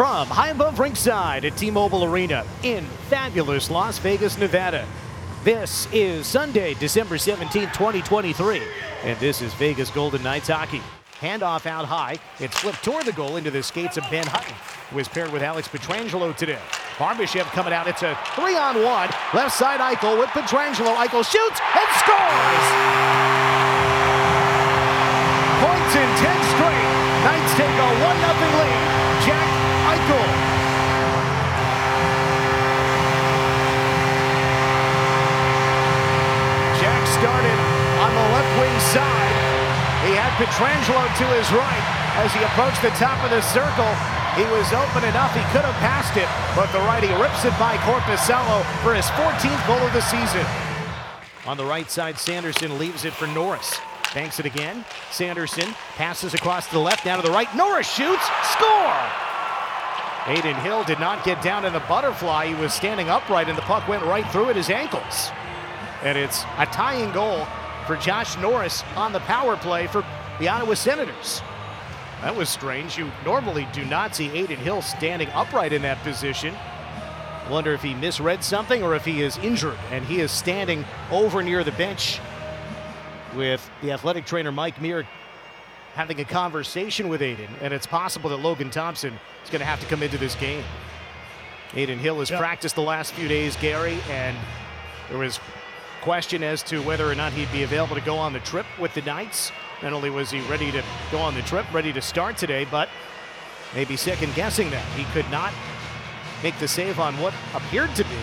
[0.00, 4.86] From high above ringside at T-Mobile Arena in fabulous Las Vegas, Nevada.
[5.44, 8.62] This is Sunday, December 17, 2023,
[9.04, 10.80] and this is Vegas Golden Knights hockey.
[11.20, 12.16] Handoff out high.
[12.38, 14.54] It's flipped toward the goal into the skates of Ben Hutton,
[14.88, 16.58] who is paired with Alex Pietrangelo today.
[16.96, 17.86] Barbashev coming out.
[17.86, 19.10] It's a three on one.
[19.34, 20.96] Left side Eichel with Pietrangelo.
[20.96, 22.66] Eichel shoots and scores!
[25.60, 26.88] Points in 10 straight.
[27.20, 28.99] Knights take a 1 0 lead.
[30.10, 30.50] Jack
[36.80, 37.58] Jack started
[38.00, 39.36] on the left wing side.
[40.04, 41.84] He had Pietrangelo to his right
[42.16, 43.88] as he approached the top of the circle.
[44.34, 45.34] He was open enough.
[45.34, 49.66] He could have passed it, but the righty rips it by Korpisalo for his 14th
[49.66, 50.46] goal of the season.
[51.46, 53.78] On the right side, Sanderson leaves it for Norris.
[54.14, 54.84] Banks it again.
[55.10, 57.54] Sanderson passes across to the left, down to the right.
[57.54, 59.29] Norris shoots, score!
[60.26, 62.46] Adin Hill did not get down in the butterfly.
[62.48, 65.30] He was standing upright, and the puck went right through at his ankles.
[66.02, 67.46] And it's a tying goal
[67.86, 70.04] for Josh Norris on the power play for
[70.38, 71.42] the Ottawa Senators.
[72.20, 72.98] That was strange.
[72.98, 76.54] You normally do not see Adin Hill standing upright in that position.
[77.48, 81.42] Wonder if he misread something or if he is injured and he is standing over
[81.42, 82.20] near the bench
[83.34, 85.06] with the athletic trainer Mike Meir
[85.94, 87.48] having a conversation with Adin.
[87.60, 90.64] And it's possible that Logan Thompson is going to have to come into this game.
[91.74, 92.40] Adin Hill has Yep.
[92.40, 94.36] practiced the last few days, Gary, and
[95.08, 95.38] there was
[96.02, 98.92] question as to whether or not he'd be available to go on the trip with
[98.94, 99.52] the Knights.
[99.82, 102.88] Not only was he ready to go on the trip, ready to start today, but
[103.74, 104.84] maybe second guessing that.
[104.96, 105.52] He could not
[106.42, 108.16] make the save on what appeared to be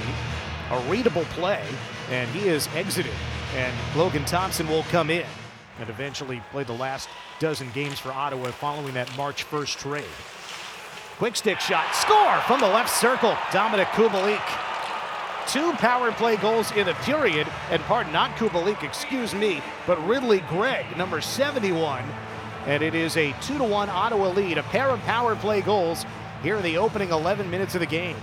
[0.72, 1.64] a readable play,
[2.10, 3.14] and he is exited.
[3.56, 5.26] And Logan Thompson will come in
[5.80, 10.06] and eventually play the last dozen games for Ottawa following that March 1st trade.
[11.18, 14.42] Quick stick shot, score from the left circle, Dominik Kubalik.
[15.48, 20.42] Two power play goals in a period, and pardon, not Kubalik, excuse me, but Ridly
[20.50, 22.04] Greig, number 71.
[22.66, 26.06] And it is a 2 to 1 Ottawa lead, a pair of power play goals
[26.44, 28.18] here in the opening 11 minutes of the game.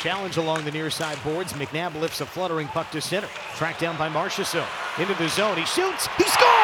[0.00, 1.52] Challenge along the near side boards.
[1.54, 3.28] McNabb lifts a fluttering puck to center.
[3.54, 4.66] Tracked down by Marchessault.
[5.00, 5.56] Into the zone.
[5.56, 6.06] He shoots.
[6.18, 6.55] He scores!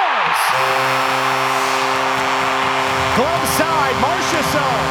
[3.16, 4.87] Glove side, Marchessault.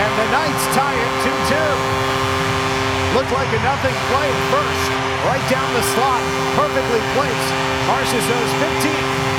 [0.00, 3.16] And the Knights tie it 2-2.
[3.16, 4.90] Looked like a nothing play at first.
[5.26, 6.22] Right down the slot.
[6.56, 7.50] Perfectly placed.
[7.90, 9.30] Marchessault's 15.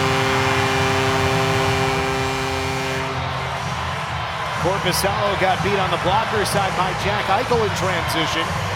[4.62, 8.71] Korpisalo got beat on the blocker side by Jack Eichel in transition.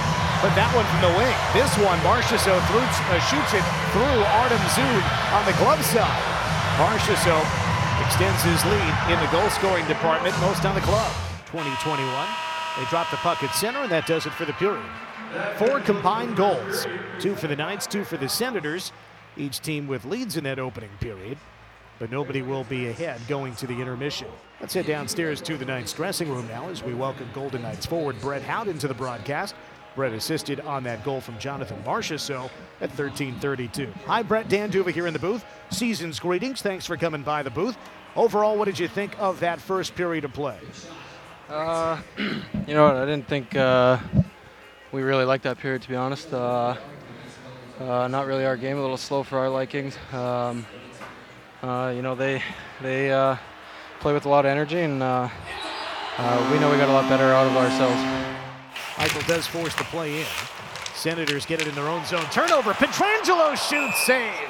[0.45, 1.33] But that one from the wing.
[1.57, 5.01] This one, Marchessault uh, shoots it through Artem Zub
[5.33, 6.21] on the glove side.
[6.77, 7.49] Marchessault
[8.05, 11.11] extends his lead in the goal scoring department, most on the club.
[11.49, 12.05] 2021.
[12.77, 14.85] They drop the puck at center, and that does it for the period.
[15.57, 16.85] Four combined goals
[17.19, 18.91] two for the Knights, two for the Senators.
[19.37, 21.39] Each team with leads in that opening period
[21.99, 24.27] but nobody will be ahead going to the intermission.
[24.59, 28.19] Let's head downstairs to the Knights dressing room now as we welcome Golden Knights forward
[28.19, 29.55] Brett Howden to the broadcast.
[29.95, 32.49] Brett assisted on that goal from Jonathan Marchessault
[32.81, 33.91] at 13:32.
[34.05, 35.45] Hi, Brett Dan D'Uva here in the booth.
[35.69, 36.61] Season's greetings.
[36.61, 37.77] Thanks for coming by the booth.
[38.15, 40.57] Overall, what did you think of that first period of play?
[41.49, 42.87] Uh, you know?
[42.87, 43.97] I didn't think uh,
[44.91, 46.33] we really liked that period, to be honest.
[46.33, 46.75] Uh,
[47.79, 48.77] uh, not really our game.
[48.77, 49.97] A little slow for our likings.
[50.11, 50.65] Um,
[51.63, 52.41] uh, you know, they
[52.81, 53.37] they uh,
[54.01, 57.47] play with a lot of energy, and we know we got a lot better out
[57.47, 58.24] of ourselves.
[58.95, 60.27] Eichel does force the play in.
[60.93, 62.25] Senators get it in their own zone.
[62.31, 62.73] Turnover.
[62.73, 64.05] Pietrangelo shoots.
[64.05, 64.49] Save.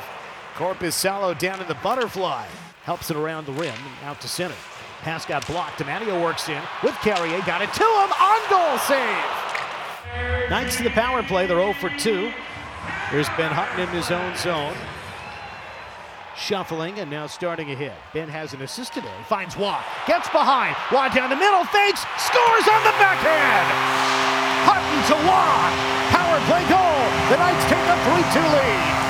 [0.55, 2.45] Korpisalo down in the butterfly.
[2.83, 4.55] Helps it around the rim and out to center.
[5.01, 5.79] Pass got blocked.
[5.79, 7.41] Demario works in with Carrier.
[7.45, 8.11] Got it to him.
[8.13, 10.49] On goal save.
[10.49, 11.47] Knights to the power play.
[11.47, 12.31] They're 0 for 2.
[13.09, 14.75] Here's Ben Hutton in his own zone.
[16.37, 17.95] Shuffling and now starting ahead.
[18.13, 19.11] Ben has an assist today.
[19.27, 19.83] Finds Watt.
[20.05, 20.75] Gets behind.
[20.91, 21.63] Watt down the middle.
[21.65, 22.01] Fakes.
[22.17, 24.34] Scores on the backhand.
[24.65, 25.71] Hutton to Watt.
[26.11, 27.01] Power play goal.
[27.29, 29.05] The Knights take a 3 2 lead.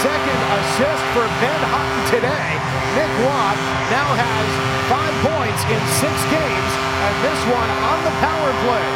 [0.00, 2.50] Second assist for Ben Hutton today.
[2.96, 3.58] Nick Watt
[3.92, 4.48] now has
[4.88, 6.72] five points in six games,
[7.04, 8.88] and this one on the power play.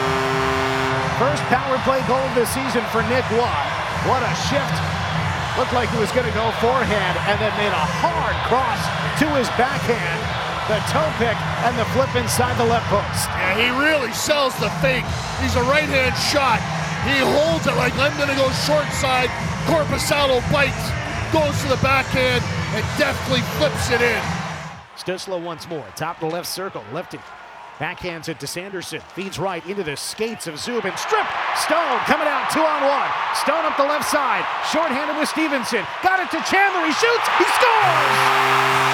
[1.21, 3.69] First power play goal of the season for Nick Watt.
[4.09, 4.77] What a shift.
[5.61, 8.81] Looked like he was going to go forehand and then made a hard cross
[9.21, 10.44] to his backhand.
[10.65, 11.37] The toe pick
[11.69, 13.29] and the flip inside the left post.
[13.37, 15.05] Yeah, he really sells the fake.
[15.45, 16.57] He's a right hand shot.
[17.05, 19.29] He holds it like I'm going to go short side.
[19.69, 20.89] Korpisalo bites,
[21.37, 24.23] goes to the backhand, and deftly flips it in.
[24.97, 25.85] Stützle once more.
[25.97, 26.83] Top of the left circle.
[26.95, 27.19] Lefty.
[27.79, 29.03] Backhands it to Sanderson.
[29.15, 30.97] Feeds right into the skates of Zubin.
[30.97, 31.27] Strip.
[31.57, 33.11] Stone coming out two on one.
[33.35, 34.47] Stone up the left side.
[34.73, 35.85] Shorthanded with Stephenson.
[36.03, 36.87] Got it to Chandler.
[36.87, 37.29] He shoots.
[37.37, 38.94] He scores.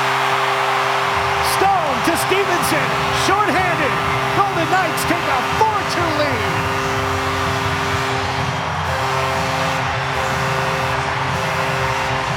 [2.11, 2.87] To Stephenson.
[3.23, 3.95] Shorthanded.
[4.35, 6.43] Golden Knights take a 4-2 lead.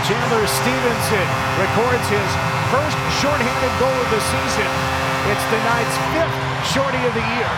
[0.06, 1.28] Chandler Stephenson
[1.58, 2.30] records his
[2.70, 4.70] first shorthanded goal of the season.
[5.34, 6.38] It's the Knights' fifth
[6.70, 7.50] shorty of the year,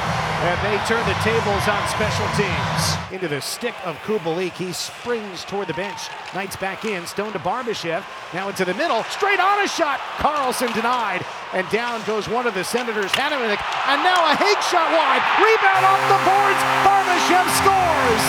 [0.45, 2.81] and they turn the tables on special teams.
[3.09, 6.05] Into the stick of Kubalik, he springs toward the bench.
[6.35, 9.99] Knights back in, Stone to Barbashev, now into the middle, straight on a shot.
[10.21, 13.57] Karlsson denied, and down goes one of the Senators, Hannemann,
[13.89, 15.23] and now a Hague shot wide.
[15.41, 18.25] Rebound off the boards, Barbashev scores.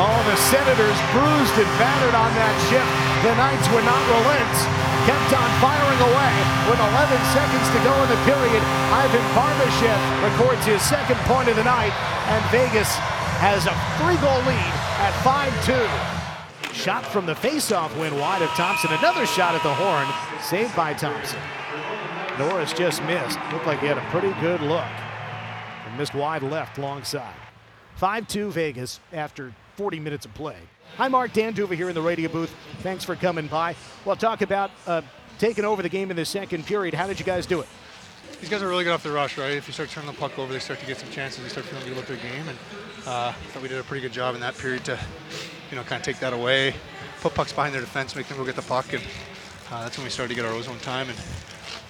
[0.00, 2.88] All the Senators bruised and battered on that ship.
[3.28, 4.75] The Knights would not relent.
[5.06, 6.34] Kept on firing away
[6.66, 8.62] with 11 seconds to go in the period.
[8.90, 11.94] Ivan Barbashev records his second point of the night,
[12.26, 12.90] and Vegas
[13.38, 16.74] has a three-goal lead at 5-2.
[16.74, 18.92] Shot from the faceoff win wide of Thompson.
[18.94, 20.06] Another shot at the horn,
[20.42, 21.38] saved by Thompson.
[22.38, 23.38] Norris just missed.
[23.52, 24.84] Looked like he had a pretty good look.
[25.86, 27.34] And missed wide left, long side.
[28.00, 30.56] 5-2 Vegas after 40 minutes of play.
[30.96, 32.54] Hi, Mark Dan D'Uva here in the radio booth.
[32.80, 33.76] Thanks for coming by.
[34.06, 35.02] We'll talk about uh,
[35.38, 36.94] taking over the game in the second period.
[36.94, 37.68] How did you guys do it?
[38.40, 39.52] These guys are really good off the rush, right?
[39.52, 41.42] If you start turning the puck over, they start to get some chances.
[41.42, 42.58] They start feeling good about their game, and
[43.06, 44.98] uh, I thought we did a pretty good job in that period to,
[45.70, 46.74] you know, kind of take that away,
[47.20, 49.02] put pucks behind their defense, make them go get the puck, and
[49.70, 51.08] uh, that's when we started to get our ozone time.
[51.08, 51.18] And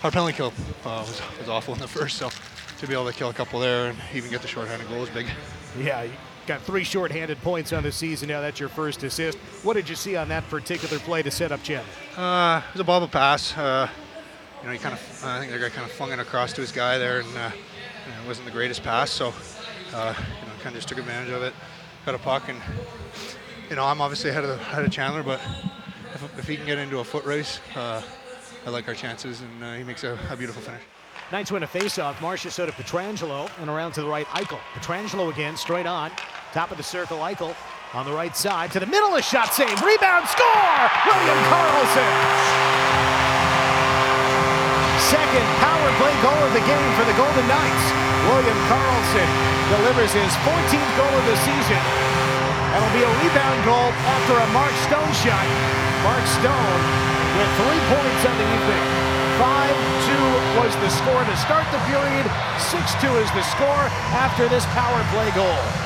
[0.02, 0.52] our penalty kill
[0.84, 2.30] uh, was, was awful in the first, so
[2.78, 5.10] to be able to kill a couple there and even get the shorthanded goal is
[5.10, 5.26] big.
[5.78, 6.06] Yeah,
[6.46, 8.28] Got three shorthanded points on the season.
[8.28, 9.36] Now that's your first assist.
[9.64, 11.90] What did you see on that particular play to set up Chandler?
[12.16, 13.56] Uh, it was a bobble pass.
[13.56, 13.88] Uh,
[14.60, 16.60] you know, he kind of, I think the guy kind of flung it across to
[16.60, 19.10] his guy there, and uh, you know, it wasn't the greatest pass.
[19.10, 19.34] So,
[19.92, 21.52] uh, you know, kind of just took advantage of it,
[22.04, 22.60] got a puck, and
[23.68, 25.40] you know, I'm obviously ahead of the, ahead of Chandler, but
[26.14, 28.00] if, if he can get into a foot race, uh,
[28.64, 30.82] I like our chances, and uh, he makes a, a beautiful finish.
[31.32, 32.14] Knights win a faceoff.
[32.14, 34.60] Marchessault to Pietrangelo and around to the right, Eichel.
[34.74, 36.12] Pietrangelo again, straight on.
[36.56, 37.52] Top of the circle, Eichel
[37.92, 39.12] on the right side to the middle.
[39.12, 39.76] A shot save.
[39.76, 40.80] Rebound, score!
[41.04, 42.12] William Karlsson.
[45.04, 47.86] Second power play goal of the game for the Golden Knights.
[48.32, 49.28] William Karlsson
[49.68, 51.82] delivers his 14th goal of the season.
[52.72, 55.44] That'll be a rebound goal after a Mark Stone shot.
[56.08, 56.80] Mark Stone
[57.36, 58.84] with three points on the evening.
[59.44, 62.24] 5-2 was the score to start the period.
[62.72, 65.85] 6-2 is the score after this power play goal.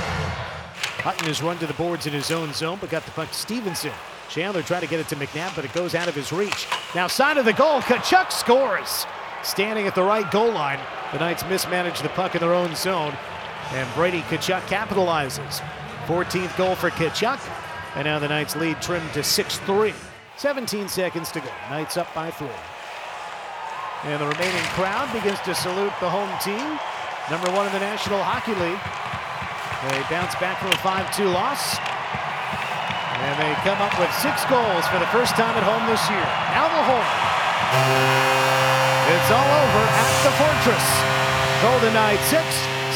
[1.01, 3.35] Hutton has run to the boards in his own zone, but got the puck to
[3.35, 3.93] Stephenson.
[4.29, 6.67] Chandler tried to get it to McNabb, but it goes out of his reach.
[6.95, 9.07] Now, side of the goal, Tkachuk scores.
[9.43, 10.79] Standing at the right goal line,
[11.13, 13.17] the Knights mismanage the puck in their own zone,
[13.73, 15.63] and Brady Tkachuk capitalizes.
[16.07, 17.41] 14th goal for Tkachuk,
[17.97, 19.95] and now the Knights lead trimmed to 6-3.
[20.37, 21.49] 17 seconds to go.
[21.71, 22.49] Knights up by three.
[24.05, 26.79] And the remaining crowd begins to salute the home team,
[27.31, 29.00] number one in the National Hockey League.
[29.89, 31.79] They bounce back from a 5-2 loss.
[33.21, 36.27] And they come up with six goals for the first time at home this year.
[36.53, 37.09] Now the horn.
[39.13, 40.87] It's all over at the Fortress.
[41.63, 42.45] Golden Knights six,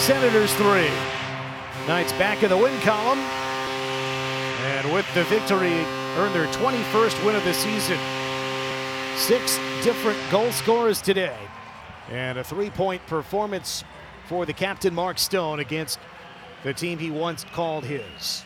[0.01, 0.91] Senators three.
[1.87, 3.19] Knights back in the win column.
[3.19, 5.85] And with the victory,
[6.17, 7.99] earn their 21st win of the season.
[9.17, 11.37] Six different goal scorers today.
[12.11, 13.85] And a three-point performance
[14.27, 15.99] for the captain, Mark Stone, against
[16.65, 18.45] the team he once called his.